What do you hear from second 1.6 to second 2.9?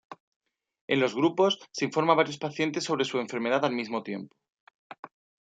se informa a varios pacientes